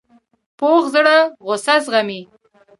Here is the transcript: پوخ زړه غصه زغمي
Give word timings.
پوخ 0.57 0.83
زړه 0.95 1.15
غصه 1.45 1.75
زغمي 1.85 2.21